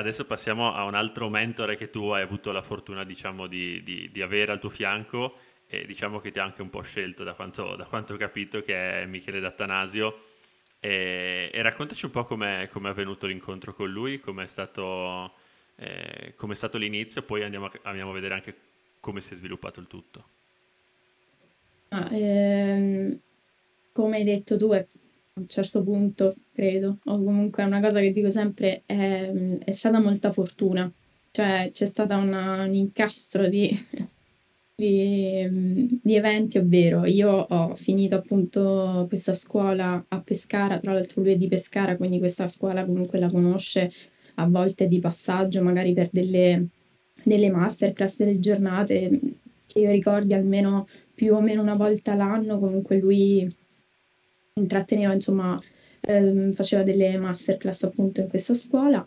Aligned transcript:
Adesso 0.00 0.24
passiamo 0.24 0.72
a 0.72 0.84
un 0.84 0.94
altro 0.94 1.28
mentore 1.28 1.76
che 1.76 1.90
tu 1.90 2.08
hai 2.08 2.22
avuto 2.22 2.52
la 2.52 2.62
fortuna, 2.62 3.04
diciamo, 3.04 3.46
di, 3.46 3.82
di, 3.82 4.10
di 4.10 4.22
avere 4.22 4.50
al 4.50 4.58
tuo 4.58 4.70
fianco 4.70 5.36
e 5.66 5.84
diciamo 5.84 6.18
che 6.18 6.30
ti 6.30 6.38
ha 6.38 6.42
anche 6.42 6.62
un 6.62 6.70
po' 6.70 6.80
scelto 6.80 7.22
da 7.22 7.34
quanto, 7.34 7.76
da 7.76 7.84
quanto 7.84 8.14
ho 8.14 8.16
capito, 8.16 8.62
che 8.62 9.02
è 9.02 9.06
Michele 9.06 9.40
D'Attanasio. 9.40 10.24
E, 10.80 11.50
e 11.52 11.62
raccontaci 11.62 12.06
un 12.06 12.10
po' 12.10 12.24
come 12.24 12.62
è 12.62 12.68
avvenuto 12.88 13.26
l'incontro 13.26 13.74
con 13.74 13.90
lui, 13.90 14.18
come 14.18 14.44
è 14.44 14.46
stato, 14.46 15.34
eh, 15.76 16.34
stato 16.52 16.78
l'inizio, 16.78 17.22
poi 17.22 17.42
andiamo 17.42 17.66
a, 17.66 17.72
andiamo 17.82 18.10
a, 18.10 18.14
vedere 18.14 18.34
anche 18.34 18.56
come 19.00 19.20
si 19.20 19.34
è 19.34 19.36
sviluppato 19.36 19.80
il 19.80 19.86
tutto. 19.86 20.24
Ah, 21.88 22.08
ehm, 22.10 23.18
come 23.92 24.16
hai 24.16 24.24
detto 24.24 24.56
tu, 24.56 24.70
è 24.70 24.86
a 25.40 25.42
un 25.42 25.48
certo 25.48 25.82
punto, 25.82 26.34
credo, 26.52 26.98
o 27.04 27.22
comunque 27.22 27.62
è 27.62 27.66
una 27.66 27.80
cosa 27.80 28.00
che 28.00 28.12
dico 28.12 28.30
sempre, 28.30 28.82
è, 28.86 29.32
è 29.64 29.72
stata 29.72 29.98
molta 29.98 30.32
fortuna, 30.32 30.90
cioè 31.30 31.70
c'è 31.72 31.86
stata 31.86 32.16
una, 32.16 32.64
un 32.64 32.74
incastro 32.74 33.48
di, 33.48 33.68
di, 34.76 36.00
di, 36.02 36.14
eventi, 36.14 36.58
ovvero 36.58 37.06
io 37.06 37.30
ho 37.30 37.74
finito 37.74 38.16
appunto 38.16 39.06
questa 39.08 39.32
scuola 39.32 40.04
a 40.08 40.20
Pescara, 40.20 40.78
tra 40.78 40.92
l'altro 40.92 41.22
lui 41.22 41.32
è 41.32 41.36
di 41.36 41.48
Pescara, 41.48 41.96
quindi 41.96 42.18
questa 42.18 42.48
scuola 42.48 42.84
comunque 42.84 43.18
la 43.18 43.30
conosce 43.30 43.90
a 44.34 44.46
volte 44.46 44.88
di 44.88 45.00
passaggio, 45.00 45.62
magari 45.62 45.92
per 45.94 46.08
delle, 46.12 46.66
delle 47.22 47.50
masterclass, 47.50 48.16
delle 48.16 48.38
giornate 48.38 49.20
che 49.66 49.78
io 49.78 49.90
ricordi 49.90 50.34
almeno 50.34 50.88
più 51.14 51.34
o 51.34 51.40
meno 51.40 51.62
una 51.62 51.76
volta 51.76 52.14
l'anno, 52.14 52.58
comunque 52.58 52.98
lui 52.98 53.48
intratteneva, 54.54 55.12
insomma, 55.12 55.58
ehm, 56.00 56.52
faceva 56.52 56.82
delle 56.82 57.16
masterclass 57.18 57.82
appunto 57.84 58.20
in 58.20 58.28
questa 58.28 58.54
scuola 58.54 59.06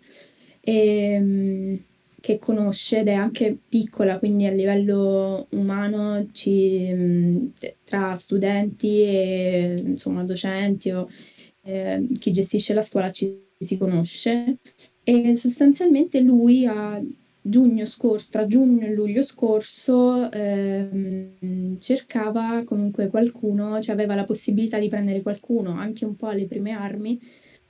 e, 0.60 1.14
ehm, 1.14 1.84
che 2.20 2.40
conosce 2.40 3.00
ed 3.00 3.10
è 3.10 3.14
anche 3.14 3.58
piccola, 3.68 4.18
quindi 4.18 4.46
a 4.46 4.52
livello 4.52 5.48
umano 5.52 6.30
ci, 6.32 7.52
tra 7.84 8.16
studenti 8.16 9.02
e 9.02 9.84
insomma 9.86 10.24
docenti 10.24 10.90
o 10.92 11.10
eh, 11.64 12.08
chi 12.18 12.32
gestisce 12.32 12.74
la 12.74 12.82
scuola 12.82 13.12
ci 13.12 13.42
si 13.60 13.78
conosce. 13.78 14.60
E 15.04 15.36
sostanzialmente 15.36 16.22
lui 16.22 16.66
ha 16.66 17.02
giugno 17.46 17.86
scorso, 17.86 18.28
tra 18.32 18.48
giugno 18.48 18.86
e 18.86 18.94
luglio 18.94 19.22
scorso, 19.22 20.32
ehm, 20.32 21.78
cercava 21.80 22.64
comunque 22.66 23.08
qualcuno, 23.10 23.82
cioè 23.82 23.94
aveva 23.94 24.16
la 24.16 24.24
possibilità 24.26 24.80
di 24.80 24.88
prendere 24.88 25.22
qualcuno, 25.22 25.72
anche 25.74 26.06
un 26.06 26.16
po' 26.16 26.28
alle 26.28 26.46
prime 26.48 26.72
armi, 26.72 27.20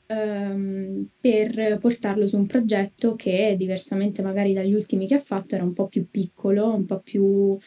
ehm, 0.08 1.08
per 1.20 1.78
portarlo 1.80 2.28
su 2.28 2.38
un 2.38 2.46
progetto 2.48 3.16
che, 3.16 3.56
diversamente 3.58 4.22
magari 4.22 4.54
dagli 4.54 4.74
ultimi 4.74 5.08
che 5.08 5.16
ha 5.16 5.20
fatto, 5.20 5.56
era 5.56 5.64
un 5.64 5.74
po' 5.74 5.88
più 5.88 6.08
piccolo, 6.10 6.74
un 6.74 6.86
po' 6.86 7.00
più, 7.00 7.58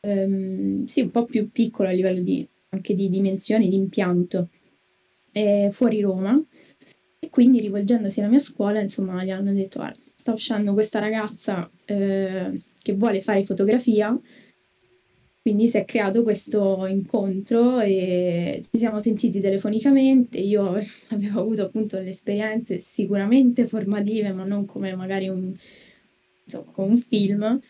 ehm, 0.00 0.84
sì, 0.86 1.02
un 1.02 1.10
po' 1.10 1.24
più 1.24 1.50
piccolo 1.52 1.88
a 1.88 1.92
livello 1.92 2.20
di, 2.22 2.46
anche 2.70 2.94
di 2.94 3.08
dimensioni, 3.08 3.68
di 3.68 3.76
impianto, 3.76 4.48
eh, 5.32 5.70
fuori 5.72 6.00
Roma. 6.00 6.42
E 7.20 7.30
quindi 7.30 7.60
rivolgendosi 7.60 8.20
alla 8.20 8.28
mia 8.28 8.38
scuola, 8.38 8.80
insomma, 8.80 9.24
gli 9.24 9.30
hanno 9.30 9.52
detto, 9.52 9.78
guarda, 9.78 10.00
sta 10.24 10.32
uscendo 10.32 10.72
questa 10.72 11.00
ragazza 11.00 11.70
eh, 11.84 12.58
che 12.80 12.94
vuole 12.94 13.20
fare 13.20 13.44
fotografia, 13.44 14.18
quindi 15.42 15.68
si 15.68 15.76
è 15.76 15.84
creato 15.84 16.22
questo 16.22 16.86
incontro 16.86 17.78
e 17.80 18.64
ci 18.70 18.78
siamo 18.78 19.00
sentiti 19.00 19.38
telefonicamente, 19.42 20.38
io 20.38 20.80
avevo 21.10 21.40
avuto 21.40 21.64
appunto 21.64 21.98
delle 21.98 22.08
esperienze 22.08 22.78
sicuramente 22.78 23.66
formative, 23.66 24.32
ma 24.32 24.44
non 24.44 24.64
come 24.64 24.96
magari 24.96 25.28
un, 25.28 25.54
insomma, 26.44 26.70
con 26.72 26.88
un 26.88 26.96
film. 26.96 27.60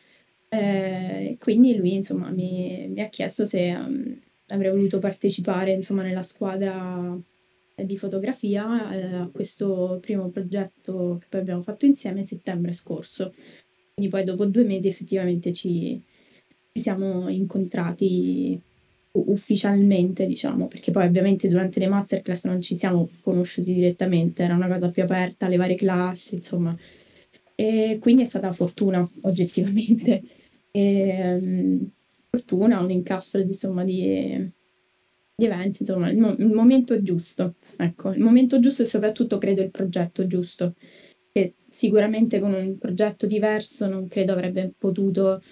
Eh, 0.49 1.37
quindi 1.41 1.75
lui 1.75 1.95
insomma 1.95 2.31
mi, 2.31 2.87
mi 2.89 3.01
ha 3.01 3.09
chiesto 3.09 3.45
se 3.45 3.75
um, 3.75 4.17
avrei 4.47 4.71
voluto 4.71 5.01
partecipare 5.01 5.73
insomma 5.73 6.03
nella 6.03 6.23
squadra 6.23 7.19
di 7.75 7.97
fotografia 7.97 8.93
eh, 8.93 9.15
a 9.15 9.29
questo 9.33 9.99
primo 10.01 10.29
progetto 10.29 11.19
che 11.21 11.27
poi 11.29 11.41
abbiamo 11.41 11.63
fatto 11.63 11.87
insieme 11.87 12.21
a 12.21 12.27
settembre 12.27 12.73
scorso. 12.73 13.35
Quindi 13.95 14.11
poi 14.11 14.25
dopo 14.25 14.47
due 14.47 14.65
mesi 14.65 14.89
effettivamente 14.89 15.53
ci, 15.53 16.01
ci 16.73 16.81
siamo 16.81 17.29
incontrati 17.29 18.61
ufficialmente, 19.13 20.27
diciamo, 20.27 20.67
perché 20.67 20.91
poi 20.91 21.07
ovviamente 21.07 21.49
durante 21.49 21.79
le 21.79 21.87
masterclass 21.87 22.45
non 22.47 22.61
ci 22.61 22.75
siamo 22.75 23.09
conosciuti 23.21 23.73
direttamente, 23.73 24.43
era 24.43 24.55
una 24.55 24.69
cosa 24.69 24.91
più 24.91 25.03
aperta, 25.03 25.47
le 25.47 25.57
varie 25.57 25.77
classi, 25.77 26.37
insomma. 26.37 26.77
E 27.55 27.99
quindi 28.01 28.23
è 28.23 28.27
stata 28.27 28.53
fortuna, 28.53 29.09
oggettivamente. 29.23 30.23
E, 30.77 31.37
um, 31.41 31.89
fortuna, 32.31 32.81
un 32.81 32.91
incastro 32.91 33.41
insomma, 33.41 33.85
di, 33.85 34.51
di 35.37 35.45
eventi, 35.45 35.83
insomma, 35.83 36.11
il, 36.11 36.19
mo- 36.19 36.35
il, 36.37 36.49
momento 36.49 37.01
giusto. 37.01 37.55
Ecco, 37.77 38.13
il 38.13 38.21
momento 38.21 38.59
giusto 38.59 38.83
e 38.83 38.87
soprattutto 38.87 39.39
credo 39.39 39.63
il 39.63 39.71
progetto 39.71 40.27
giusto. 40.27 40.75
Che 41.33 41.55
sicuramente 41.69 42.39
con 42.39 42.53
un 42.53 42.79
progetto 42.79 43.27
diverso 43.27 43.89
non 43.89 44.07
credo 44.07 44.33
avrebbe 44.33 44.73
potuto 44.79 45.43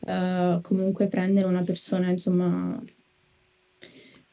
uh, 0.00 0.60
comunque 0.60 1.08
prendere 1.08 1.46
una 1.46 1.62
persona, 1.62 2.10
insomma, 2.10 2.82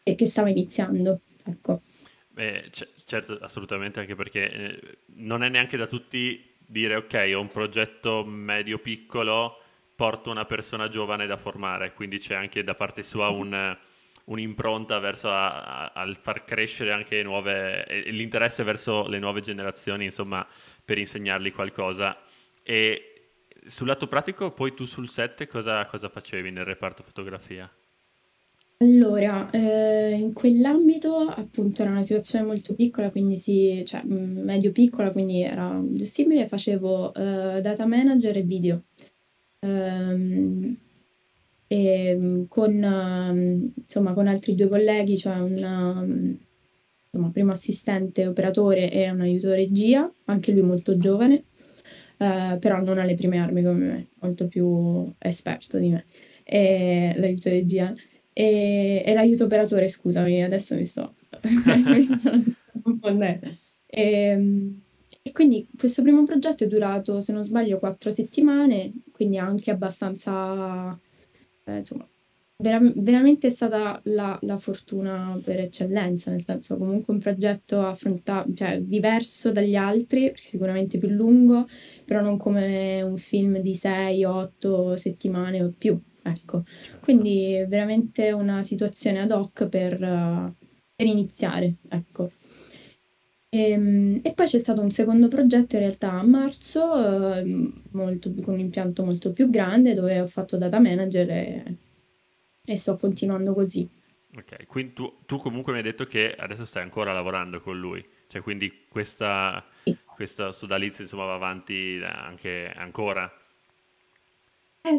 che, 0.03 0.15
che 0.15 0.25
stava 0.25 0.49
iniziando. 0.49 1.21
Ecco. 1.45 1.81
Beh, 2.27 2.67
c- 2.69 2.89
certo, 3.05 3.37
assolutamente, 3.41 3.99
anche 3.99 4.15
perché 4.15 4.51
eh, 4.51 4.97
non 5.15 5.43
è 5.43 5.49
neanche 5.49 5.77
da 5.77 5.87
tutti 5.87 6.55
dire 6.65 6.95
ok, 6.95 7.31
ho 7.33 7.41
un 7.41 7.49
progetto 7.49 8.23
medio-piccolo, 8.25 9.57
porto 9.95 10.29
una 10.29 10.45
persona 10.45 10.87
giovane 10.87 11.25
da 11.25 11.37
formare, 11.37 11.93
quindi 11.93 12.19
c'è 12.19 12.35
anche 12.35 12.63
da 12.63 12.75
parte 12.75 13.03
sua 13.03 13.29
un 13.29 13.77
un'impronta 14.29 14.99
verso 14.99 15.29
a, 15.29 15.61
a, 15.61 15.91
al 15.93 16.15
far 16.15 16.43
crescere 16.43 16.91
anche 16.91 17.21
nuove, 17.23 17.85
l'interesse 18.11 18.63
verso 18.63 19.07
le 19.07 19.19
nuove 19.19 19.41
generazioni, 19.41 20.05
insomma, 20.05 20.47
per 20.83 20.97
insegnargli 20.97 21.51
qualcosa. 21.51 22.17
E 22.63 23.03
sul 23.65 23.87
lato 23.87 24.07
pratico, 24.07 24.51
poi 24.51 24.73
tu 24.73 24.85
sul 24.85 25.07
set 25.07 25.47
cosa, 25.47 25.85
cosa 25.85 26.09
facevi 26.09 26.51
nel 26.51 26.65
reparto 26.65 27.03
fotografia? 27.03 27.69
Allora, 28.81 29.49
eh, 29.49 30.11
in 30.11 30.31
quell'ambito 30.31 31.17
appunto 31.17 31.81
era 31.81 31.91
una 31.91 32.03
situazione 32.03 32.45
molto 32.45 32.73
piccola, 32.75 33.09
quindi 33.09 33.37
sì, 33.37 33.83
cioè 33.85 34.03
medio 34.03 34.71
piccola, 34.71 35.11
quindi 35.11 35.41
era 35.41 35.77
gestibile, 35.83 36.47
facevo 36.47 37.13
eh, 37.13 37.61
data 37.61 37.85
manager 37.85 38.37
e 38.37 38.41
video. 38.43 38.83
Um, 39.61 40.77
e 41.71 42.07
ehm, 42.07 42.47
con, 42.47 42.83
ehm, 42.83 43.73
insomma, 43.75 44.13
con 44.13 44.27
altri 44.27 44.55
due 44.55 44.67
colleghi, 44.67 45.17
cioè 45.17 45.37
un 45.37 46.39
ehm, 47.11 47.31
primo 47.31 47.51
assistente 47.51 48.25
operatore 48.25 48.91
e 48.91 49.09
un 49.11 49.21
aiuto 49.21 49.53
regia, 49.53 50.11
anche 50.25 50.51
lui 50.51 50.63
molto 50.63 50.97
giovane, 50.97 51.43
eh, 52.17 52.57
però 52.59 52.81
non 52.81 52.97
ha 52.97 53.03
le 53.03 53.13
prime 53.13 53.37
armi 53.37 53.61
come 53.61 53.85
me, 53.85 54.07
molto 54.21 54.47
più 54.47 55.13
esperto 55.19 55.77
di 55.77 55.89
me, 55.89 56.05
e 56.43 57.13
l'aiuto 57.15 57.49
regia. 57.49 57.93
E, 58.33 59.03
e 59.05 59.13
l'aiuto 59.13 59.43
operatore, 59.43 59.87
scusami, 59.87 60.43
adesso 60.43 60.73
mi 60.75 60.85
sto 60.85 61.13
confondendo. 62.81 63.47
E, 63.85 64.73
e 65.21 65.31
quindi 65.31 65.67
questo 65.77 66.01
primo 66.01 66.23
progetto 66.23 66.63
è 66.63 66.67
durato, 66.67 67.21
se 67.21 67.31
non 67.31 67.43
sbaglio, 67.43 67.77
quattro 67.77 68.09
settimane, 68.09 68.91
quindi 69.11 69.37
anche 69.37 69.69
abbastanza 69.69 70.97
eh, 71.69 71.77
insomma, 71.77 72.07
vera- 72.61 72.79
veramente 72.95 73.47
è 73.47 73.49
stata 73.49 73.99
la, 74.05 74.37
la, 74.41 74.57
fortuna 74.57 75.39
per 75.43 75.59
eccellenza, 75.59 76.31
nel 76.31 76.43
senso 76.43 76.77
comunque 76.77 77.13
un 77.13 77.19
progetto 77.19 77.81
affrontato, 77.81 78.53
cioè 78.53 78.79
diverso 78.81 79.51
dagli 79.51 79.75
altri, 79.75 80.33
sicuramente 80.35 80.97
più 80.97 81.09
lungo, 81.09 81.67
però 82.05 82.21
non 82.21 82.37
come 82.37 83.01
un 83.01 83.17
film 83.17 83.59
di 83.59 83.75
6-8 83.75 84.95
settimane 84.95 85.63
o 85.63 85.73
più. 85.77 85.99
Ecco, 86.21 86.63
quindi 86.99 87.65
veramente 87.67 88.31
una 88.31 88.61
situazione 88.63 89.21
ad 89.21 89.31
hoc 89.31 89.67
per, 89.67 89.93
uh, 89.93 90.53
per 90.95 91.05
iniziare, 91.07 91.75
ecco. 91.87 92.31
Ehm, 93.53 94.19
e 94.23 94.33
poi 94.35 94.45
c'è 94.45 94.59
stato 94.59 94.81
un 94.81 94.91
secondo 94.91 95.27
progetto 95.27 95.73
in 95.75 95.81
realtà 95.81 96.11
a 96.11 96.21
marzo, 96.23 97.33
ehm, 97.35 97.81
molto 97.93 98.31
con 98.41 98.53
un 98.53 98.59
impianto 98.59 99.03
molto 99.03 99.33
più 99.33 99.49
grande, 99.49 99.95
dove 99.95 100.19
ho 100.21 100.27
fatto 100.27 100.57
data 100.57 100.79
manager 100.79 101.29
e 101.31 101.77
e 102.69 102.77
sto 102.77 102.97
continuando 102.97 103.53
così. 103.55 103.89
Ok, 104.37 104.67
quindi 104.67 104.93
tu 104.93 105.23
tu 105.25 105.37
comunque 105.37 105.71
mi 105.71 105.79
hai 105.79 105.83
detto 105.83 106.05
che 106.05 106.35
adesso 106.35 106.63
stai 106.63 106.83
ancora 106.83 107.13
lavorando 107.13 107.59
con 107.61 107.79
lui, 107.79 108.05
cioè 108.27 108.41
quindi 108.43 108.85
questa 108.87 109.65
Sì. 109.87 109.99
questa 110.13 110.51
sodalizia 110.51 111.03
insomma 111.03 111.25
va 111.25 111.33
avanti 111.35 111.99
anche 112.03 112.71
ancora? 112.75 113.31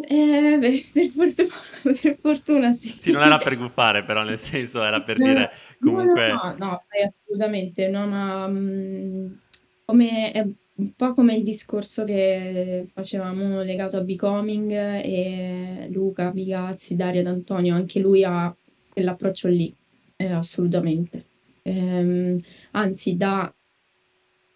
Eh, 0.08 0.58
eh, 0.62 0.82
per 0.92 1.10
fortuna 1.10 1.54
per 2.02 2.16
fortuna 2.18 2.72
sì. 2.74 2.94
Sì, 2.96 3.10
non 3.10 3.22
era 3.22 3.38
per 3.38 3.56
guffare, 3.56 4.04
però 4.04 4.22
nel 4.22 4.38
senso 4.38 4.82
era 4.82 5.02
per 5.02 5.16
No, 5.18 5.26
dire 5.26 5.50
no, 5.80 5.90
no, 5.90 5.90
comunque 5.92 6.28
no, 6.28 6.54
no, 6.58 6.84
poi 6.88 7.02
assolutamente, 7.02 7.88
no, 7.88 8.06
ma, 8.06 8.46
mhmm, 8.46 9.38
come 9.84 10.32
è 10.32 10.40
un 10.40 10.92
po' 10.94 11.12
come 11.12 11.36
il 11.36 11.44
discorso 11.44 12.04
che 12.04 12.86
facevamo 12.92 13.62
legato 13.62 13.96
a 13.96 14.00
Becoming 14.02 14.70
e 14.72 15.88
Luca 15.90 16.30
Bigazzi, 16.30 16.96
Dario 16.96 17.22
D'Antonio, 17.22 17.74
anche 17.74 17.98
lui 18.00 18.24
ha 18.24 18.54
quell'approccio 18.88 19.48
lì, 19.48 19.74
ehm, 20.16 20.32
assolutamente. 20.36 21.24
Ehm, 21.62 22.38
anzi 22.72 23.16
da 23.16 23.52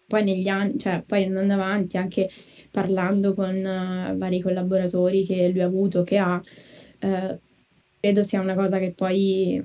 poi 0.07 0.23
negli 0.23 0.47
ann 0.47 0.77
cioè 0.77 1.03
poi 1.05 1.25
andando 1.25 1.53
avanti, 1.53 1.97
anche 1.97 2.29
parlando 2.71 3.33
con 3.33 3.61
vari 4.17 4.39
collaboratori 4.41 5.25
che 5.25 5.49
lui 5.49 5.61
ha 5.61 5.65
avuto, 5.65 6.03
che 6.03 6.17
ha, 6.17 6.41
ehm, 6.99 7.39
credo 7.99 8.23
sia 8.23 8.41
una 8.41 8.55
cosa 8.55 8.79
che 8.79 8.93
poi 8.93 9.61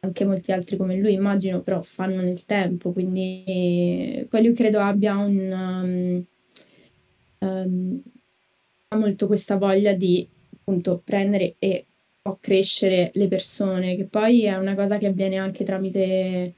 anche 0.00 0.24
molti 0.24 0.52
altri 0.52 0.76
come 0.76 0.96
lui 0.96 1.12
immagino, 1.14 1.60
però 1.62 1.82
fanno 1.82 2.20
nel 2.22 2.44
tempo, 2.44 2.92
quindi 2.92 4.26
poi 4.28 4.44
lui 4.44 4.54
credo 4.54 4.80
abbia 4.80 5.16
un 5.16 6.24
ehm, 7.40 8.02
ha 8.88 8.96
molto 8.96 9.26
questa 9.26 9.56
voglia 9.56 9.92
di, 9.94 10.28
appunto, 10.54 11.00
prendere 11.04 11.56
e 11.58 11.86
crescere 12.40 13.10
le 13.14 13.26
persone, 13.28 13.96
che 13.96 14.06
poi 14.06 14.44
è 14.44 14.54
una 14.56 14.74
cosa 14.74 14.98
che 14.98 15.06
avviene 15.06 15.36
anche 15.38 15.64
tramite, 15.64 16.54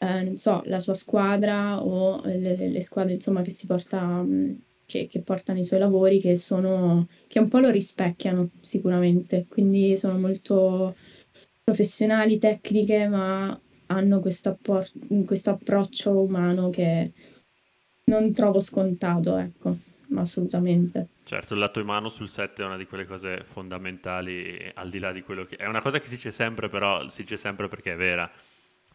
ehm, 0.00 0.24
non 0.24 0.36
so, 0.38 0.62
la 0.64 0.80
sua 0.80 0.94
squadra 0.94 1.82
o 1.82 2.22
le 2.24 2.68
le 2.68 2.80
squadre 2.82 3.14
insomma 3.14 3.42
che 3.42 3.54
porta 3.66 4.00
mhmm, 4.22 4.58
che 4.86 5.06
che 5.06 5.20
portano 5.20 5.58
i 5.60 5.64
suoi 5.64 5.78
lavori, 5.78 6.20
che 6.20 6.36
sono 6.36 7.06
che 7.28 7.38
un 7.38 7.48
po' 7.48 7.58
lo 7.58 7.70
rispecchiano 7.70 8.50
sicuramente. 8.60 9.46
Quindi 9.48 9.96
sono 9.96 10.18
molto 10.18 10.96
professionali, 11.62 12.38
tecniche, 12.38 13.06
ma 13.08 13.58
hanno 13.86 14.20
questo 14.20 14.50
appor 14.50 14.88
questo 15.24 15.50
approccio 15.50 16.10
umano 16.18 16.70
che 16.70 17.12
non 18.04 18.32
trovo 18.32 18.60
scontato, 18.60 19.36
ecco, 19.36 19.76
assolutamente. 20.16 21.08
Certo, 21.22 21.54
il 21.54 21.60
lato 21.60 21.80
umano 21.80 22.08
sul 22.08 22.28
set 22.28 22.60
è 22.60 22.64
una 22.64 22.76
di 22.76 22.86
quelle 22.86 23.04
cose 23.04 23.44
fondamentali, 23.44 24.72
al 24.74 24.90
di 24.90 24.98
là 24.98 25.12
di 25.12 25.22
quello 25.22 25.44
che 25.44 25.54
è 25.56 25.66
una 25.66 25.80
cosa 25.80 26.00
che 26.00 26.06
si 26.06 26.16
dice 26.16 26.32
sempre, 26.32 26.68
però 26.68 27.08
si 27.08 27.22
dice 27.22 27.36
sempre 27.36 27.68
perché 27.68 27.92
è 27.92 27.96
vera, 27.96 28.28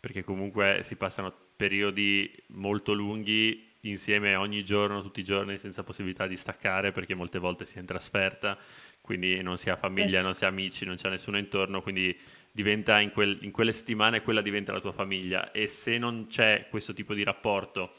perché 0.06 0.24
comunque 0.24 0.82
si 0.84 0.98
passano 0.98 1.34
periodi 1.56 2.32
molto 2.50 2.94
lunghi 2.94 3.72
insieme 3.82 4.36
ogni 4.36 4.64
giorno, 4.64 5.02
tutti 5.02 5.22
i 5.22 5.24
giorni, 5.24 5.58
senza 5.58 5.82
possibilità 5.82 6.28
di 6.28 6.38
staccare, 6.38 6.92
perché 6.92 7.16
molte 7.16 7.40
volte 7.40 7.66
si 7.66 7.78
è 7.78 7.80
in 7.80 7.88
trasferta, 7.88 8.56
quindi 9.02 9.42
non 9.42 9.58
si 9.58 9.72
ha 9.72 9.76
famiglia, 9.76 10.22
non 10.22 10.36
si 10.36 10.46
ha 10.46 10.50
amici, 10.50 10.86
non 10.86 10.94
c'è 10.94 11.10
nessuno 11.10 11.40
intorno, 11.40 11.82
quindi 11.82 12.16
diventa 12.52 13.00
in, 13.00 13.10
quel, 13.10 13.40
in 13.42 13.50
quelle 13.50 13.72
settimane 13.72 14.22
quella 14.22 14.42
diventa 14.42 14.72
la 14.72 14.80
tua 14.80 14.92
famiglia 14.92 15.52
e 15.52 15.66
se 15.66 15.98
non 15.98 16.28
c'è 16.28 16.68
questo 16.70 16.94
tipo 16.94 17.16
di 17.16 17.24
rapporto 17.24 17.96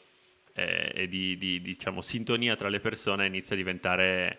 eh, 0.54 0.92
e 0.94 1.08
di, 1.08 1.36
di 1.36 1.60
diciamo, 1.60 2.02
sintonia 2.02 2.54
tra 2.54 2.68
le 2.68 2.78
persone 2.78 3.26
inizia 3.26 3.56
a 3.56 3.58
diventare 3.58 4.38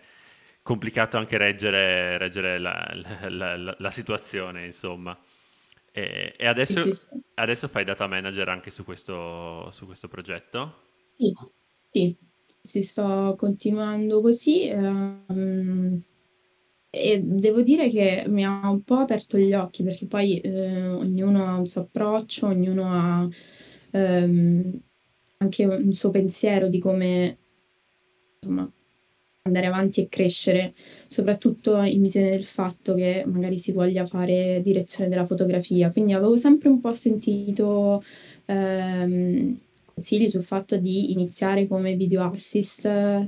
complicato 0.62 1.18
anche 1.18 1.36
reggere, 1.36 2.16
reggere 2.16 2.58
la, 2.58 2.90
la, 3.28 3.56
la, 3.58 3.76
la, 3.76 3.90
situazione, 3.90 4.64
insomma. 4.64 5.14
E, 5.98 6.34
e 6.38 6.46
adesso, 6.46 6.80
Sì, 6.80 6.92
sì, 6.92 6.92
sì. 6.92 7.22
adesso, 7.34 7.68
fai 7.68 7.84
data 7.84 8.06
manager 8.06 8.48
anche 8.48 8.70
su 8.70 8.84
questo, 8.84 9.70
su 9.70 9.86
questo 9.86 10.08
progetto? 10.08 10.86
Sì, 11.12 11.32
sì, 11.80 12.16
sì, 12.60 12.82
sto 12.82 13.34
continuando 13.36 14.20
così. 14.20 14.68
ehm, 14.68 16.02
e 16.90 17.20
devo 17.22 17.62
dire 17.62 17.88
che 17.90 18.24
mi 18.28 18.44
ha 18.44 18.68
un 18.70 18.82
po' 18.82 18.96
aperto 18.96 19.36
gli 19.38 19.52
occhi, 19.52 19.82
perché 19.82 20.06
poi 20.06 20.40
eh, 20.40 20.86
ognuno 20.88 21.44
ha 21.46 21.56
un 21.58 21.66
suo 21.66 21.82
approccio, 21.82 22.46
ognuno 22.46 22.90
ha 22.92 23.28
ehm, 23.92 24.80
anche 25.38 25.64
un 25.66 25.92
suo 25.92 26.10
pensiero 26.10 26.68
di 26.68 26.78
come 26.78 27.38
insomma, 28.40 28.70
andare 29.48 29.66
avanti 29.66 30.00
e 30.00 30.08
crescere, 30.08 30.74
soprattutto 31.08 31.80
in 31.82 32.00
visione 32.00 32.30
del 32.30 32.44
fatto 32.44 32.94
che 32.94 33.24
magari 33.26 33.58
si 33.58 33.72
voglia 33.72 34.06
fare 34.06 34.60
direzione 34.62 35.08
della 35.08 35.26
fotografia. 35.26 35.90
Quindi 35.90 36.12
avevo 36.12 36.36
sempre 36.36 36.68
un 36.68 36.80
po' 36.80 36.94
sentito 36.94 38.02
ehm, 38.46 39.58
consigli 39.94 40.28
sul 40.28 40.42
fatto 40.44 40.76
di 40.76 41.12
iniziare 41.12 41.66
come 41.66 41.96
video 41.96 42.22
assist, 42.22 42.82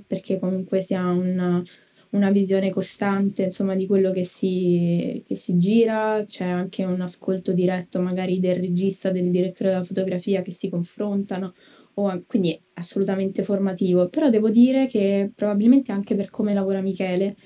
perché 0.06 0.38
comunque 0.38 0.80
si 0.82 0.94
ha 0.94 1.08
un 1.10 1.64
una 2.10 2.30
visione 2.30 2.70
costante, 2.70 3.44
insomma, 3.44 3.74
di 3.74 3.86
quello 3.86 4.10
che 4.10 4.24
si 4.24 5.22
che 5.26 5.36
si 5.36 5.56
gira, 5.58 6.24
c'è 6.26 6.44
anche 6.44 6.84
un 6.84 7.00
ascolto 7.00 7.52
diretto 7.52 8.00
magari 8.00 8.40
del 8.40 8.56
regista, 8.56 9.10
del 9.10 9.30
direttore 9.30 9.70
della 9.70 9.84
fotografia 9.84 10.42
che 10.42 10.50
si 10.50 10.68
confrontano 10.68 11.54
o 11.94 12.22
quindi 12.26 12.60
assolutamente 12.74 13.42
formativo. 13.44 14.08
Però 14.08 14.30
devo 14.30 14.50
dire 14.50 14.86
che 14.86 15.30
probabilmente 15.34 15.92
anche 15.92 16.14
per 16.16 16.30
come 16.30 16.54
lavora 16.54 16.80
Michele, 16.80 17.36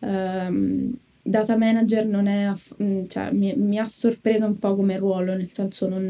ehm, 0.00 0.92
data 1.22 1.56
manager 1.56 2.06
non 2.06 2.26
è 2.26 2.44
aff 2.44 2.72
mhmm, 2.78 3.06
cioè 3.08 3.30
mi 3.32 3.54
mi 3.56 3.78
ha 3.78 3.84
sorpreso 3.84 4.44
un 4.46 4.58
po' 4.58 4.74
come 4.76 4.96
ruolo, 4.98 5.34
nel 5.34 5.50
senso 5.50 5.88
non 5.88 6.08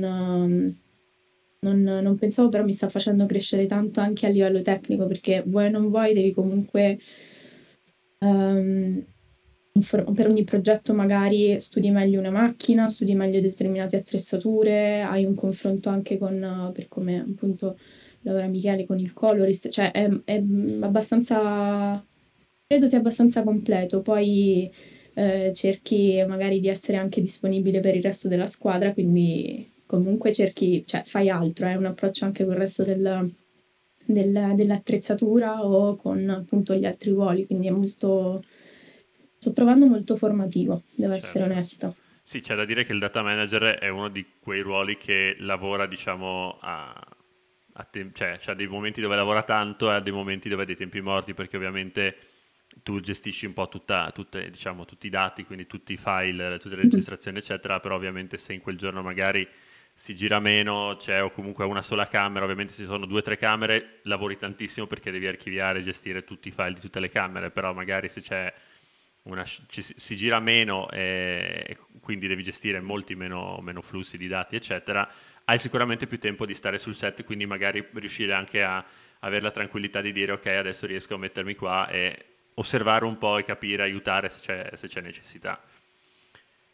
non 1.62 1.82
non 1.82 2.17
pensavo, 2.17 2.49
però 2.49 2.64
mi 2.64 2.72
sta 2.72 2.88
facendo 2.88 3.26
crescere 3.26 3.67
tanto 3.67 4.00
anche 4.00 4.26
a 4.26 4.31
livello 4.31 4.62
tecnico, 4.62 5.06
perché 5.06 5.43
vuoi 5.46 5.66
o 5.66 5.70
non 5.70 5.88
vuoi 5.90 6.14
devi 6.14 6.32
comunque 6.32 6.99
ehm, 8.23 9.05
per 10.14 10.26
ogni 10.28 10.44
progetto 10.44 10.93
magari 10.94 11.61
studi 11.61 11.90
meglio 11.90 12.19
una 12.19 12.31
macchina, 12.31 12.88
studi 12.88 13.14
meglio 13.14 13.40
determinate 13.40 13.96
attrezzature, 13.96 15.02
hai 15.02 15.25
un 15.25 15.34
confronto 15.34 15.88
anche 15.88 16.19
con 16.19 16.70
per 16.75 16.88
come 16.88 17.20
appunto 17.20 17.78
lavora 18.22 18.46
Michele 18.46 18.84
con 18.84 18.99
il 18.99 19.12
colorist, 19.12 19.69
cioè 19.69 19.93
è 19.93 20.09
è, 20.25 20.42
abbastanza 20.80 22.04
credo 22.66 22.87
sia 22.87 22.99
abbastanza 22.99 23.42
completo. 23.42 24.00
Poi, 24.02 24.71
ehm, 25.14 25.52
cerchi 25.52 26.25
magari 26.26 26.61
di 26.61 26.68
essere 26.68 26.97
anche 26.99 27.21
disponibile 27.21 27.80
per 27.80 27.97
il 27.97 28.02
resto 28.02 28.28
della 28.28 28.47
squadra, 28.47 28.92
quindi 28.92 29.71
comunque 29.87 30.33
cerchi 30.33 30.85
cioè 30.87 31.02
fai 31.04 31.28
altro, 31.28 31.66
hai 31.66 31.76
un 31.76 31.87
approccio 31.87 32.25
anche 32.25 32.45
col 32.45 32.54
resto 32.56 32.85
del 32.85 33.33
del 34.04 34.52
dell'attrezzatura 34.56 35.64
o 35.64 35.95
con 35.97 36.28
appunto 36.28 36.75
gli 36.75 36.85
altri 36.85 37.11
ruoli, 37.11 37.47
quindi 37.47 37.68
è 37.68 37.71
molto 37.71 38.42
sto 39.40 39.54
trovando 39.54 39.87
molto 39.87 40.16
formativo, 40.16 40.82
devo 40.94 41.14
essere 41.14 41.44
Certo. 41.44 41.50
onesta. 41.50 41.94
Sì, 42.23 42.40
c'è 42.40 42.54
da 42.54 42.64
dire 42.64 42.85
che 42.85 42.92
il 42.92 42.99
data 42.99 43.23
manager 43.23 43.78
è 43.78 43.88
uno 43.88 44.09
di 44.09 44.26
quei 44.40 44.61
ruoli 44.61 44.97
che 44.97 45.37
lavora, 45.40 45.87
diciamo, 45.87 46.59
a, 46.61 46.92
a 47.75 47.85
tem- 47.85 48.12
cioè 48.12 48.37
c'ha 48.38 48.54
dei 48.54 48.66
momenti 48.68 49.00
dove 49.00 49.16
lavora 49.16 49.42
tanto 49.42 49.90
e 49.90 49.94
ha 49.94 50.00
dei 50.00 50.12
momenti 50.12 50.49
dove 50.49 50.62
ha 50.62 50.66
dei 50.66 50.76
tempi 50.76 51.00
morti, 51.00 51.35
perché 51.35 51.56
ovviamente 51.56 52.16
tu 52.82 53.00
gestisci 53.00 53.47
un 53.47 53.52
po' 53.52 53.68
tutta, 53.68 54.11
tutte, 54.12 54.49
diciamo, 54.50 54.85
tutti 54.85 55.06
i 55.09 55.11
dati, 55.11 55.44
quindi 55.44 55.66
tutti 55.66 55.92
i 55.94 55.97
file, 55.97 56.59
tutte 56.59 56.76
le 56.76 56.82
Mh-mh. 56.82 56.90
registrazioni, 56.90 57.38
eccetera, 57.38 57.80
però 57.80 57.97
ovviamente 57.97 58.37
se 58.37 58.52
in 58.52 58.61
quel 58.61 58.76
giorno 58.76 59.02
magari 59.02 59.47
si 59.92 60.14
gira 60.14 60.38
meno, 60.40 60.94
c'è 60.99 61.23
o 61.23 61.30
comunque 61.30 61.64
una 61.64 61.82
sola 61.82 62.06
camera, 62.06 62.44
ovviamente 62.44 62.73
se 62.73 62.82
ci 62.82 62.88
sono 62.88 63.06
due 63.06 63.18
o 63.18 63.23
tre 63.23 63.37
camere 63.37 64.00
lavori 64.04 64.37
tantissimo 64.37 64.87
perché 64.87 65.11
devi 65.11 65.26
archiviare 65.26 65.80
e 65.80 65.82
gestire 65.82 66.25
tutti 66.25 66.49
i 66.49 66.52
file 66.52 66.75
di 66.75 66.80
tutte 66.80 67.00
le 67.00 67.09
camere, 67.11 67.50
però 67.50 67.73
magari 67.75 68.09
se 68.09 68.20
c'è 68.23 68.52
una, 69.23 69.45
ci 69.45 69.83
si 69.83 70.17
gira 70.17 70.41
meno 70.41 70.89
e, 70.91 71.65
e 71.67 71.77
quindi 72.00 72.27
devi 72.27 72.43
gestire 72.43 72.81
molti 72.81 73.15
meno, 73.15 73.59
meno 73.62 73.83
flussi 73.83 74.17
di 74.17 74.27
dati, 74.29 74.57
eccetera, 74.57 75.09
hai 75.45 75.59
sicuramente 75.59 76.07
più 76.07 76.19
tempo 76.19 76.47
di 76.47 76.55
stare 76.55 76.79
sul 76.79 76.95
set, 76.95 77.25
quindi 77.25 77.47
magari 77.47 77.87
riuscire 77.95 78.33
anche 78.33 78.62
a 78.62 78.85
avere 79.21 79.43
la 79.43 79.50
tranquillità 79.50 80.00
di 80.00 80.12
dire 80.12 80.33
ok, 80.33 80.47
adesso 80.47 80.87
riesco 80.87 81.15
a 81.15 81.19
mettermi 81.19 81.55
qua 81.55 81.89
e 81.89 82.25
osservare 82.55 83.05
un 83.05 83.19
po' 83.19 83.39
e 83.39 83.43
capire, 83.43 83.83
aiutare 83.83 84.29
se 84.29 84.41
c'è, 84.41 84.71
se 84.75 84.89
c'è 84.89 85.00
necessità. 85.00 85.61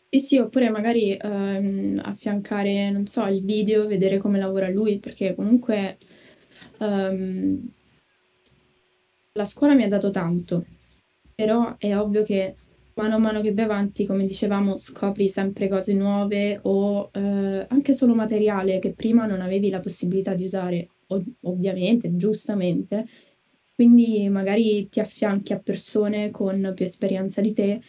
Sì, 0.08 0.20
sì, 0.20 0.38
oppure 0.38 0.70
magari, 0.70 1.16
ehm, 1.16 2.00
affiancare, 2.02 2.90
non 2.90 3.06
so, 3.06 3.24
il 3.26 3.44
video, 3.44 3.86
vedere 3.86 4.18
come 4.18 4.38
lavora 4.38 4.68
lui, 4.68 4.98
perché 4.98 5.34
comunque, 5.34 5.98
ehm 6.78 7.70
la 9.36 9.44
scuola 9.44 9.74
mi 9.74 9.84
ha 9.84 9.88
dato 9.88 10.10
tanto, 10.10 10.64
però 11.36 11.76
è 11.78 11.96
ovvio 11.96 12.24
che 12.24 12.56
mano 12.94 13.16
a 13.16 13.18
mano 13.18 13.42
che 13.42 13.54
vai 13.54 13.66
avanti, 13.66 14.06
come 14.06 14.26
dicevamo, 14.26 14.78
scopri 14.78 15.28
sempre 15.30 15.68
cose 15.68 15.94
nuove 15.94 16.60
o, 16.64 17.10
ehm, 17.12 17.66
anche 17.70 17.94
solo 17.94 18.14
materiale 18.16 18.80
che 18.80 18.94
prima 18.94 19.26
non 19.26 19.42
avevi 19.42 19.70
la 19.70 19.80
possibilità 19.80 20.34
di 20.34 20.44
usare. 20.46 20.88
ov- 21.08 21.24
ovviamente, 21.42 22.16
giustamente, 22.16 23.06
quindi 23.74 24.28
magari 24.28 24.88
ti 24.88 25.00
affianchi 25.00 25.52
a 25.52 25.60
persone 25.60 26.30
con 26.32 26.72
più 26.74 26.84
esperienza 26.84 27.40
di 27.40 27.52
te 27.52 27.80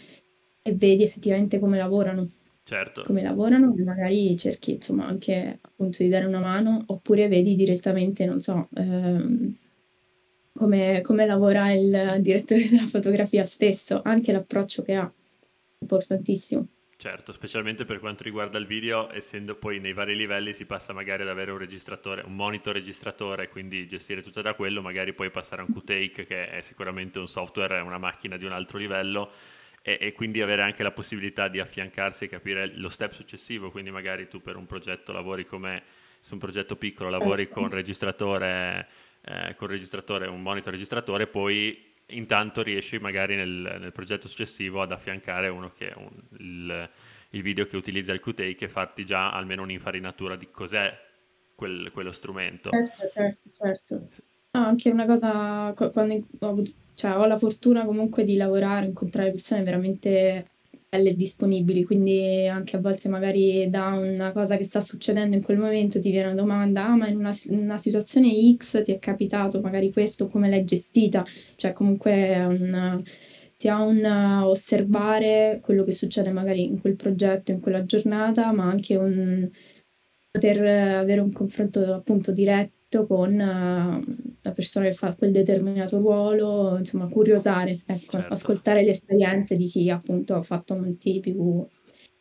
e 0.62 0.76
vedi 0.76 1.04
effettivamente 1.04 1.60
come 1.60 1.78
lavorano. 1.78 2.30
Certo. 2.64 3.02
Come 3.02 3.22
lavorano 3.24 3.74
e 3.78 3.84
magari 3.84 4.36
cerchi 4.38 4.74
insomma 4.74 5.08
anche 5.08 5.60
appunto 5.62 6.04
di 6.04 6.10
dare 6.10 6.26
una 6.26 6.40
mano 6.40 6.84
oppure 6.88 7.28
vedi 7.30 7.56
direttamente, 7.56 8.26
non 8.26 8.42
so, 8.42 8.68
ehm, 8.76 9.56
come, 10.58 11.02
come 11.02 11.26
lavora 11.26 11.72
il 11.72 12.18
direttore 12.20 12.68
della 12.68 12.88
fotografia 12.88 13.46
stesso, 13.46 14.02
anche 14.04 14.32
l'approccio 14.32 14.84
che 14.84 14.96
ha, 14.96 15.10
importantissimo. 15.80 16.68
Certo, 17.00 17.32
specialmente 17.32 17.86
per 17.86 18.00
quanto 18.00 18.24
riguarda 18.24 18.58
il 18.58 18.66
video, 18.66 19.14
essendo 19.14 19.54
poi 19.54 19.80
nei 19.80 19.94
vari 19.94 20.16
livelli 20.16 20.52
si 20.52 20.66
passa 20.66 20.94
magari 20.94 21.22
ad 21.22 21.30
avere 21.30 21.52
un 21.52 21.60
registratore, 21.60 22.24
un 22.26 22.34
monitor 22.34 22.74
registratore, 22.74 23.50
quindi 23.50 23.86
gestire 23.86 24.24
tutto 24.24 24.42
da 24.42 24.56
quello, 24.56 24.82
magari 24.82 25.14
poi 25.14 25.30
passare 25.30 25.62
a 25.62 25.66
un 25.68 25.76
QTake 25.76 26.26
che 26.26 26.50
è 26.50 26.62
sicuramente 26.62 27.20
un 27.20 27.28
software, 27.28 27.78
è 27.78 27.82
una 27.82 28.00
macchina 28.00 28.36
di 28.36 28.46
un 28.46 28.52
altro 28.52 28.80
livello 28.80 29.30
e, 29.84 30.00
e, 30.02 30.12
quindi 30.14 30.42
avere 30.42 30.64
anche 30.64 30.82
la 30.82 30.92
possibilità 30.92 31.48
di 31.50 31.60
affiancarsi 31.60 32.24
e 32.24 32.30
capire 32.30 32.76
lo 32.76 32.90
step 32.90 33.12
successivo, 33.12 33.70
quindi 33.70 33.92
magari 33.92 34.28
tu 34.28 34.42
per 34.42 34.56
un 34.56 34.66
progetto 34.66 35.12
lavori 35.12 35.46
come 35.46 35.84
su 36.20 36.34
un 36.34 36.40
progetto 36.40 36.76
piccolo, 36.78 37.12
lavori 37.12 37.44
certo. 37.44 37.60
con 37.60 37.70
registratore, 37.70 38.88
eh, 39.28 39.56
con 39.56 39.68
registratore, 39.68 40.28
un 40.28 40.42
monitor 40.42 40.72
registratore, 40.72 41.28
poi 41.28 41.94
intanto 42.12 42.64
riesci 42.64 42.98
magari 43.00 43.36
nel, 43.36 43.78
nel, 43.80 43.92
progetto 43.92 44.30
successivo 44.30 44.82
ad 44.82 44.92
affiancare 44.94 45.50
uno 45.50 45.74
che 45.74 45.92
un, 45.98 46.10
il, 46.38 46.90
il, 47.32 47.42
video 47.42 47.66
che 47.66 47.76
utilizza 47.76 48.14
il 48.14 48.22
QTake 48.22 48.66
e 48.66 48.70
farti 48.70 49.04
già 49.04 49.32
almeno 49.34 49.64
un'infarinatura 49.64 50.38
di 50.38 50.50
cos'è 50.50 50.98
quel, 51.56 51.92
quello 51.92 52.12
strumento. 52.12 52.70
Certo, 52.70 53.10
certo, 53.12 53.50
certo. 53.52 54.08
Ah, 54.52 54.68
anche 54.68 54.90
una 54.90 55.06
cosa, 55.06 55.74
quando 55.92 56.26
ho, 56.40 56.48
avuto, 56.48 56.72
cioè, 56.94 57.18
ho 57.18 57.26
la 57.26 57.38
fortuna 57.38 57.84
comunque 57.84 58.24
di 58.24 58.38
lavorare, 58.38 58.86
incontrare 58.86 59.32
persone 59.32 59.64
veramente 59.64 60.52
belle 60.98 61.10
e 61.12 61.16
disponibili, 61.16 61.84
quindi 61.84 62.48
anche 62.48 62.76
a 62.76 62.80
volte 62.80 63.08
magari 63.08 63.70
da 63.70 63.90
una 63.94 64.32
cosa 64.32 64.58
che 64.58 64.64
sta 64.64 64.82
succedendo 64.82 65.36
in 65.36 65.44
quel 65.44 65.58
momento 65.58 66.00
ti 66.00 66.10
viene 66.10 66.28
una 66.32 66.42
domanda, 66.42 66.86
ah 66.86 66.96
ma 66.96 67.08
in 67.08 67.18
una, 67.18 67.36
una 67.50 67.78
situazione 67.78 68.30
X 68.56 68.84
ti 68.84 68.92
è 68.92 69.00
capitato 69.00 69.62
magari 69.62 69.92
questo, 69.92 70.28
come 70.28 70.50
l'hai 70.50 70.66
gestita? 70.66 71.24
Cioè 71.56 71.74
comunque 71.74 72.36
un, 72.46 73.04
ti 73.58 73.68
ha 73.70 73.82
un 73.82 74.04
osservare 74.44 75.60
quello 75.64 75.84
che 75.84 75.92
succede 75.92 76.32
magari 76.32 76.66
in 76.66 76.80
quel 76.82 76.96
progetto, 76.96 77.52
in 77.52 77.60
quella 77.62 77.86
giornata, 77.86 78.52
ma 78.52 78.66
anche 78.66 78.96
un 78.96 79.50
poter 80.32 80.60
avere 81.00 81.22
un 81.22 81.32
confronto 81.32 81.80
appunto 81.94 82.32
diretto 82.32 82.77
con 82.90 83.34
uh, 83.34 84.36
la 84.42 84.52
persona 84.54 84.88
che 84.88 84.94
fa 84.94 85.14
quel 85.14 85.32
determinato 85.32 86.00
ruolo, 86.00 86.78
insomma, 86.78 87.08
curiosare, 87.08 87.82
ecco, 87.86 88.12
certo. 88.12 88.34
ascoltare 88.34 88.84
le 88.84 88.92
esperienze 88.92 89.58
di 89.58 89.66
chi 89.66 89.90
appunto 89.90 90.36
ha 90.36 90.42
fatto 90.42 90.76
molti 90.78 91.20
più 91.20 91.66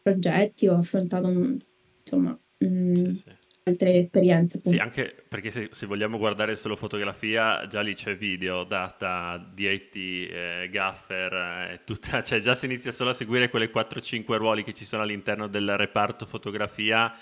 progetti 0.03 0.67
o 0.67 0.75
ha 0.75 0.79
affrontato, 0.79 1.29
insomma, 1.29 2.39
mh, 2.59 2.67
mm, 2.67 2.95
sì, 2.95 3.15
sì. 3.15 3.25
altre 3.63 3.95
esperienze. 3.99 4.57
Appunto. 4.57 4.77
Sì, 4.77 4.83
anche 4.83 5.15
perché 5.29 5.53
se, 5.53 5.69
se, 5.71 5.87
vogliamo 5.87 6.19
guardare 6.19 6.57
solo 6.57 6.75
fotografia, 6.75 7.65
già 7.69 7.81
lì 7.81 7.95
c'è 7.95 8.17
video, 8.17 8.65
data, 8.65 9.39
DIT, 9.55 9.97
eh, 9.97 10.69
gaffer, 10.69 11.33
eh, 11.33 11.81
tutta, 11.85 12.23
cioè 12.27 12.41
già 12.41 12.57
si 12.57 12.67
inizia 12.67 12.91
solo 12.91 13.11
a 13.11 13.15
seguire 13.15 13.51
quelle 13.51 13.71
4-5 13.71 14.37
ruoli 14.37 14.65
che 14.65 14.75
ci 14.75 14.85
sono 14.85 15.03
all'interno 15.03 15.47
del 15.47 15.77
reparto 15.77 16.27
fotografia 16.27 17.15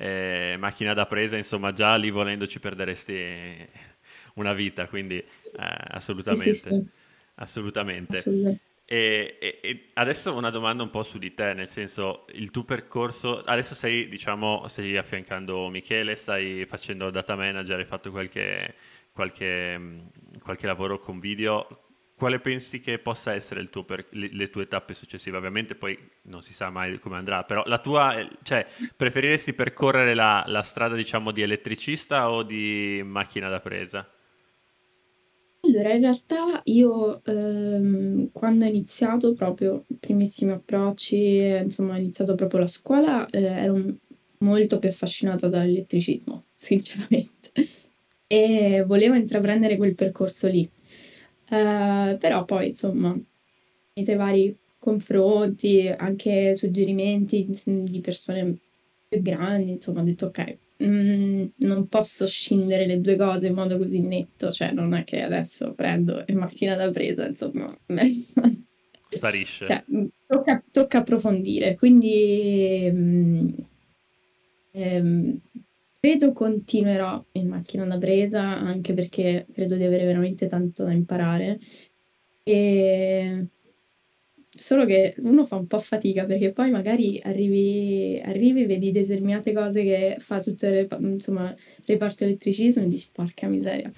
eh, 0.00 0.56
macchina 0.58 0.94
da 0.94 1.04
presa, 1.04 1.36
insomma 1.36 1.72
già 1.72 1.94
lì 1.96 2.10
volendo 2.10 2.46
ci 2.46 2.58
perderesti 2.58 3.68
una 4.36 4.54
vita, 4.54 4.86
quindi 4.86 5.18
eh, 5.18 5.26
assolutamente, 5.88 6.54
sì, 6.54 6.60
sì, 6.60 6.84
assolutamente. 7.34 8.16
assolutamente. 8.16 8.60
E, 8.86 9.36
e, 9.38 9.58
e, 9.62 9.90
adesso 9.94 10.34
una 10.34 10.48
domanda 10.48 10.82
un 10.82 10.90
po' 10.90 11.02
su 11.02 11.18
di 11.18 11.34
te, 11.34 11.52
nel 11.52 11.68
senso 11.68 12.24
il 12.32 12.50
tuo 12.50 12.64
percorso, 12.64 13.42
adesso 13.42 13.74
sei, 13.74 14.08
diciamo, 14.08 14.66
stai 14.68 14.96
affiancando 14.96 15.68
Michele, 15.68 16.16
stai 16.16 16.64
facendo 16.66 17.10
data 17.10 17.36
manager, 17.36 17.78
hai 17.78 17.84
fatto 17.84 18.10
qualche, 18.10 18.74
qualche, 19.12 20.08
qualche 20.42 20.66
lavoro 20.66 20.98
con 20.98 21.20
video, 21.20 21.68
quale 22.20 22.38
pensi 22.38 22.80
che 22.80 22.98
possa 22.98 23.32
essere 23.32 23.66
per, 23.86 24.04
le, 24.10 24.28
le, 24.30 24.46
tue 24.48 24.68
tappe 24.68 24.92
successive? 24.92 25.38
Ovviamente 25.38 25.74
poi 25.74 25.98
non 26.24 26.42
si 26.42 26.52
sa 26.52 26.68
mai 26.68 26.98
come 26.98 27.16
andrà, 27.16 27.44
però 27.44 27.62
la 27.64 27.78
tua, 27.78 28.14
cioè, 28.42 28.66
preferiresti 28.94 29.54
percorrere 29.54 30.12
la, 30.12 30.44
la 30.46 30.60
strada, 30.60 30.94
diciamo, 30.94 31.30
di 31.32 31.40
elettricista 31.40 32.30
o 32.30 32.42
di 32.42 33.00
macchina 33.02 33.48
da 33.48 33.60
presa? 33.60 34.06
Allora, 35.62 35.94
in 35.94 36.00
realtà 36.00 36.60
io 36.64 37.24
ehm, 37.24 38.30
quando 38.32 38.66
ho 38.66 38.68
iniziato 38.68 39.32
proprio 39.32 39.84
i 39.88 39.96
primissimi 39.98 40.52
approcci, 40.52 41.38
insomma, 41.62 41.94
ho 41.94 41.98
iniziato 41.98 42.34
proprio 42.34 42.60
la 42.60 42.66
scuola, 42.66 43.26
eh, 43.30 43.42
ero 43.42 43.82
molto 44.40 44.78
più 44.78 44.90
affascinata 44.90 45.48
dall'elettricismo, 45.48 46.44
sinceramente, 46.54 47.50
e 48.26 48.84
volevo 48.86 49.14
intraprendere 49.14 49.78
quel 49.78 49.94
percorso 49.94 50.48
lì. 50.48 50.68
Eh, 51.50 52.16
però 52.18 52.44
poi, 52.44 52.68
insomma, 52.68 53.18
tramite 53.92 54.14
vari 54.16 54.56
confronti, 54.78 55.88
anche 55.88 56.54
suggerimenti 56.54 57.48
di 57.64 58.00
persone 58.00 58.56
più 59.08 59.20
grandi, 59.20 59.72
insomma, 59.72 60.00
ho 60.00 60.04
detto 60.04 60.26
ok, 60.26 60.58
mm, 60.84 61.44
non 61.58 61.88
posso 61.88 62.26
scindere 62.26 62.86
le 62.86 63.00
due 63.00 63.16
cose 63.16 63.48
in 63.48 63.54
modo 63.54 63.76
così 63.76 64.00
netto, 64.00 64.50
cioè 64.50 64.72
non 64.72 64.94
è 64.94 65.04
che 65.04 65.22
adesso 65.22 65.74
prendo 65.74 66.26
e 66.26 66.32
macchina 66.34 66.76
da 66.76 66.90
presa, 66.90 67.26
insomma, 67.26 67.76
sparisce. 69.08 69.66
Cioè, 69.66 69.84
mm, 69.92 70.06
tocca, 70.26 70.62
tocca 70.70 70.98
approfondire, 70.98 71.74
quindi 71.76 72.88
mm, 72.90 73.48
ehm, 74.72 75.40
Credo 76.02 76.32
continuerò 76.32 77.22
in 77.32 77.48
macchina 77.48 77.84
da 77.84 77.98
presa, 77.98 78.40
anche 78.40 78.94
perché 78.94 79.46
credo 79.52 79.76
di 79.76 79.84
avere 79.84 80.06
veramente 80.06 80.46
tanto 80.46 80.82
da 80.82 80.92
imparare. 80.92 81.60
E... 82.42 83.46
Solo 84.48 84.86
che 84.86 85.14
uno 85.18 85.44
fa 85.44 85.56
un 85.56 85.66
po' 85.66 85.78
fatica 85.78 86.24
perché 86.24 86.52
poi 86.52 86.70
magari 86.70 87.20
arrivi, 87.22 88.18
arrivi 88.24 88.64
vedi 88.64 88.92
determinate 88.92 89.52
cose 89.52 89.82
che 89.82 90.16
fa 90.20 90.40
tutto 90.40 90.66
il 90.66 90.88
insomma, 91.00 91.54
reparto 91.84 92.24
elettricismo 92.24 92.82
e 92.82 92.88
dici 92.88 93.08
porca 93.12 93.46
miseria, 93.46 93.90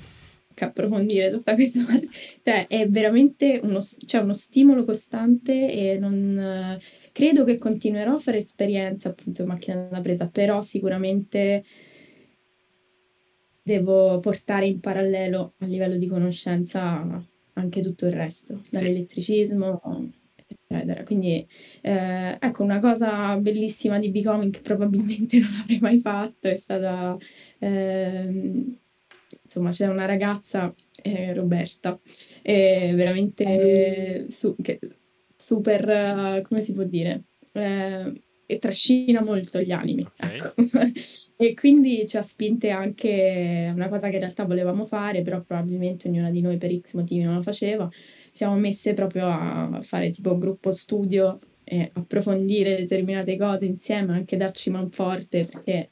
che 0.55 0.65
approfondire 0.65 1.31
tutta 1.31 1.55
questa 1.55 1.85
parte. 1.87 2.09
Cioè 2.43 2.67
è 2.67 2.89
veramente 2.89 3.61
uno, 3.63 3.79
cioè, 3.81 4.23
uno 4.23 4.35
stimolo 4.35 4.85
costante 4.85 5.73
e 5.73 5.99
non... 5.99 6.79
Credo 7.13 7.45
che 7.45 7.59
continuerò 7.59 8.15
a 8.15 8.19
fare 8.19 8.39
esperienza 8.39 9.09
appunto 9.11 9.43
in 9.43 9.49
macchina 9.49 9.87
da 9.89 10.01
presa, 10.01 10.29
però 10.29 10.63
sicuramente 10.63 11.63
devo 13.63 14.19
portare 14.21 14.67
in 14.67 14.81
parallelo 14.81 15.55
a 15.59 15.67
livello 15.67 15.97
di 15.97 16.07
conoscenza 16.07 17.25
anche 17.55 17.81
tutto 17.81 18.07
il 18.07 18.13
resto, 18.13 18.65
dall'elettricismo, 18.71 20.11
eccetera. 20.47 21.05
Quindi 21.05 21.47
eh, 21.81 22.37
ecco, 22.41 22.63
una 22.63 22.79
cosa 22.79 23.37
bellissima 23.37 23.99
di 23.99 24.11
Becoming 24.11 24.53
che 24.53 24.61
probabilmente 24.61 25.39
non 25.41 25.61
avrei 25.61 25.79
mai 25.79 25.99
fatto 25.99 26.49
è 26.49 26.57
stata, 26.57 27.17
eh, 27.59 28.65
insomma, 29.43 29.71
c'è 29.71 29.87
una 29.87 30.07
ragazza, 30.07 30.75
eh, 31.03 31.33
Roberta, 31.35 31.99
veramente 32.43 34.27
su, 34.31 34.55
che, 34.61 34.79
super, 35.37 36.43
come 36.43 36.63
si 36.63 36.73
può 36.73 36.85
dire? 36.85 37.25
Eh, 38.53 38.55
e 38.55 38.59
trascina 38.59 39.23
molto 39.23 39.61
gli 39.61 39.73
animi. 39.73 40.03
Okay. 40.03 40.37
Ecco. 40.37 40.55
e 41.37 41.55
quindi 41.55 42.07
ci 42.07 42.17
ha 42.17 42.23
spinte 42.23 42.71
anche 42.71 43.71
una 43.75 43.89
cosa 43.89 44.09
che 44.09 44.15
in 44.15 44.21
realtà 44.21 44.45
volevamo 44.45 44.87
fare, 44.87 45.23
però 45.23 45.41
probabilmente 45.43 46.09
ognuna 46.09 46.31
di 46.31 46.41
noi 46.41 46.57
per 46.57 46.77
X 46.79 46.95
motivi 46.95 47.23
non 47.23 47.37
lo 47.37 47.43
faceva. 47.43 47.89
Siamo 48.31 48.57
messe 48.57 48.95
proprio 48.95 49.27
a 49.27 49.81
fare 49.83 50.11
tipo 50.11 50.37
gruppo 50.39 50.73
studio 50.73 51.39
e 51.65 51.91
approfondire 51.93 52.77
determinate 52.77 53.37
cose 53.37 53.65
insieme, 53.65 54.15
anche 54.15 54.37
darci 54.37 54.71
manforte, 54.71 55.47
perché 55.47 55.91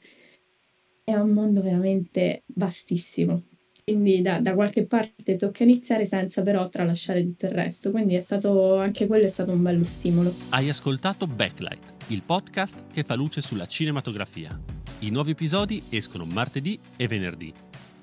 è 1.03 1.15
un 1.15 1.29
mondo 1.31 1.61
veramente 1.61 2.43
vastissimo. 2.47 3.43
Quindi 3.83 4.21
da, 4.21 4.39
da, 4.39 4.53
qualche 4.53 4.85
parte 4.85 5.35
tocca 5.35 5.63
iniziare 5.63 6.05
senza 6.05 6.41
però 6.41 6.69
tralasciare 6.69 7.25
tutto 7.25 7.45
il 7.45 7.51
resto. 7.51 7.91
Quindi 7.91 8.19
stato 8.21 8.77
anche 8.77 9.07
quello 9.07 9.25
è 9.25 9.29
stato 9.29 9.51
un 9.51 9.61
bello 9.61 9.83
stimolo. 9.83 10.33
Hai 10.49 10.69
ascoltato 10.69 11.27
Backlight 11.27 11.91
il 12.11 12.23
podcast 12.23 12.91
che 12.91 13.03
fa 13.03 13.15
luce 13.15 13.41
sulla 13.41 13.65
cinematografia. 13.65 14.59
I 14.99 15.09
nuovi 15.09 15.31
episodi 15.31 15.81
escono 15.89 16.25
martedì 16.25 16.77
e 16.97 17.07
venerdì. 17.07 17.53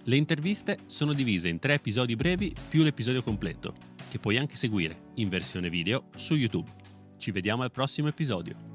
Le 0.05 0.17
interviste 0.17 0.79
sono 0.87 1.13
divise 1.13 1.49
in 1.49 1.59
tre 1.59 1.75
episodi 1.75 2.17
brevi 2.17 2.55
più 2.69 2.83
l'episodio 2.83 3.23
completo, 3.23 3.75
che 4.09 4.19
puoi 4.19 4.39
anche 4.39 4.57
seguire 4.57 5.11
in 5.17 5.29
versione 5.29 5.69
video 5.69 6.05
su 6.17 6.35
YouTube. 6.35 6.71
Ci 7.19 7.31
vediamo 7.31 7.63
al 7.63 7.71
prossimo 7.71 8.09
episodio. 8.09 8.68